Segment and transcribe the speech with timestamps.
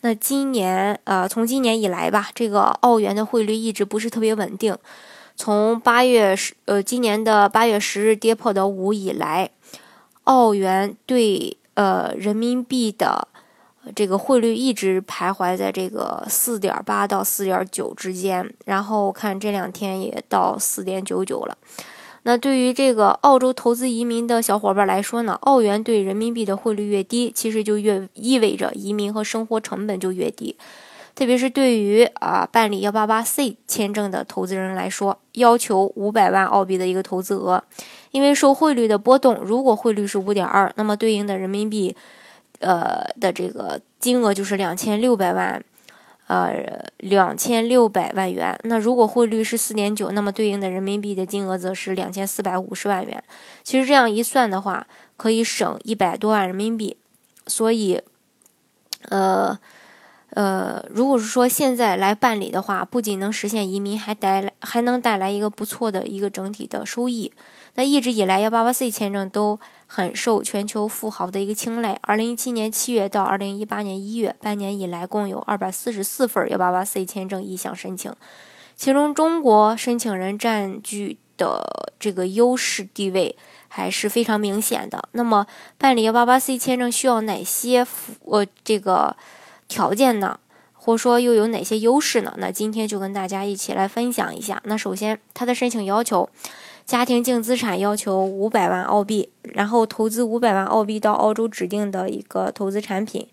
[0.00, 4.76] 那今年，呃，从今年以来吧，这个澳元的汇率一直不是特别稳定。
[5.34, 9.50] 从八月十，呃，今年的八月十日跌破的五以来，
[10.24, 13.26] 澳元对呃人民币的
[13.96, 21.56] 这个汇率一直徘徊在这个四点八到四点九之间，然后看这两天也到四点九九了。
[22.24, 30.56] 那对于这个澳洲投资移民的小伙伴来说呢，澳元对人民币的汇率越低，其实就越意味着移民和生活成本就越低。
[31.14, 37.62] 特别是对于啊办理幺八八 C 签证的投资人来说，要求五百万澳币的一个投资额，
[38.12, 41.94] 因为受汇率的波动，如果汇率是五点二，那么对应的人民币，
[42.60, 45.62] 呃的这个金额就是两千六百万。
[46.32, 48.58] 呃，两千六百万元。
[48.64, 53.22] 那如果汇率是四点九，那么对应的人民币的金额则是两千四百五十万元。
[53.62, 54.86] 其实这样一算的话，
[55.18, 56.96] 可以省一百多万人民币。
[57.46, 58.00] 所以，
[59.10, 59.58] 呃
[60.34, 67.32] 呃，如果是说现在来办理的话，不仅能实现移民，还带来还能带来一个不错的一个整体的收益。
[67.74, 69.58] 那一直以来，幺八八 C 签证都。
[69.94, 71.98] 很受全球富豪的一个青睐。
[72.00, 78.10] 二零一七年七月到二零一八年一月，半年以来共有二百四十四份幺八八 C 签证意向申请，
[78.74, 83.36] 其中中国申请人占据的这个优势地位
[83.68, 85.10] 还是非常明显的。
[85.12, 85.46] 那么，
[85.76, 89.14] 办理幺八八 C 签证需要哪些符呃这个
[89.72, 90.38] 条件呢？
[90.74, 92.34] 或者说又有哪些优势呢？
[92.38, 94.60] 那今天就跟大家一起来分享一下。
[94.64, 96.28] 那首先，它的申请要求。
[96.84, 103.28] 家庭净资产要求五百万澳币，然后投资五百万澳币到澳洲指定的一个投资产品，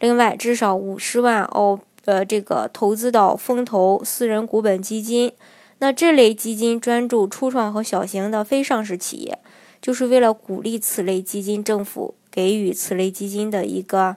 [0.00, 5.30] 另外至少五十万澳呃这个投资到风投私人股本基金。
[5.80, 9.38] 那这类基金专注初创和小型的非上市企业，
[9.82, 14.16] 就是为了鼓励此类基金，政府给予此类基金的一个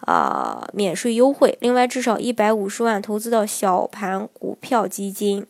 [0.00, 1.56] 啊免税优惠。
[1.60, 5.46] 另外至少一百五十万投资到小盘股票基金，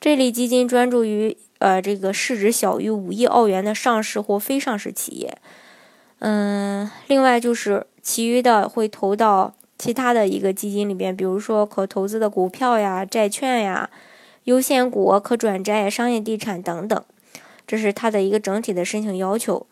[0.00, 1.36] 这类基金专注于。
[1.60, 5.36] 呃，这个市值小于五亿澳元的上市或非上市企业，
[6.20, 13.90] 嗯，另外就是其余的会投到其他的一个基金里边，比如说可投资的股票呀、债券呀、
[14.44, 17.04] 优先股、可转债、商业地产等等，
[17.66, 19.66] 这是它的一个整体的申请要求。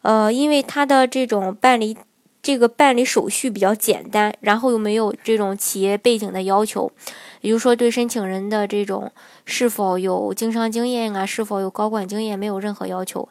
[0.00, 1.94] 呃，因为它的这种办理
[2.44, 6.92] 这个办理手续比较简单，然后又没有这种企业背景的要求。
[7.40, 9.10] 也就是说，对申请人的这种
[9.46, 13.26] 是否有经商经验啊，是否有高管经验，没有任何要求。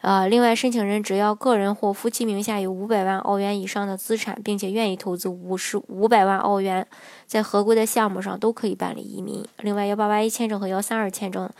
[0.00, 6.86] 呃，另外，申请人只要个人或夫妻名下有五百万澳元以上的资产，并且愿意投资五十五百万澳元
[7.26, 9.44] 在合规的项目上，都可以办理移民。
[9.58, 11.50] 另外，幺八八一签证和幺三二签证，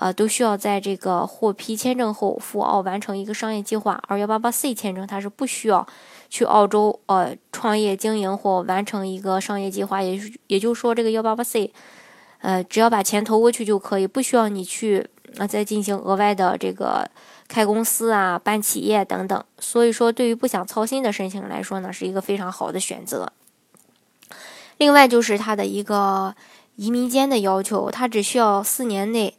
[0.00, 5.86] 呃，都需要在这个获批签证后赴澳完成一个商业计划，而幺八八 C 签证它是不需要。
[6.30, 11.72] 去澳洲呃创业经营或完成一个商业计划，也也就是说，这个幺八八 C，
[12.42, 15.08] 呃，只要把钱投过去就可以，不需要你去
[15.38, 17.10] 啊再进行额外的这个
[17.48, 19.42] 开公司啊、办企业等等。
[19.58, 23.32] 所以说，对于不想操心的申请人来说呢，是一个非常好的选择。
[24.76, 26.34] 另外就是它的一个
[26.76, 29.37] 移民间的要求，它只需要四年内。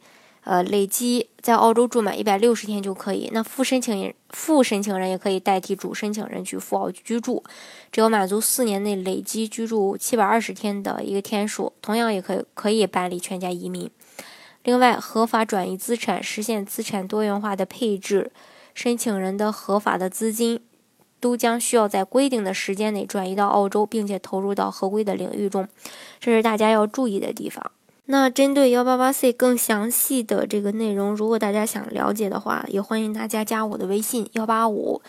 [0.50, 3.30] 呃，累计在澳洲住满一百六十天就可以。
[3.32, 7.44] 那副申请人、副申请人也可以代替主申请人去赴澳居住，
[7.92, 13.88] 只要满足四年内累计居住七百二十天的一个天数，同样也可以可以办理全家移民。
[14.64, 18.32] 另外，合法转移资产，实现资产多元化的配置，
[18.74, 20.60] 申请人的合法的资金
[21.20, 25.68] 都将需要在规定的时间内转移到澳洲，并且投入到合规的领域中，
[26.18, 27.70] 这是大家要注意的地方。
[28.10, 35.00] 那针对幺八八 C 更详细的这个内容，如果大家想了解的话，也欢迎大家加我的微信幺八五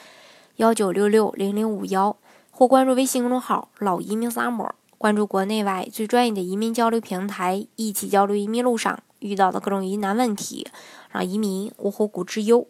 [0.57, 2.15] 幺九六六零零五幺，
[2.51, 10.67] 或关注微信公众号“老移民萨摩关注国内外最专业的移民交流平台，一起交流移民路上遇到的各种疑难问题，
[11.09, 12.67] 让移民无后顾之忧。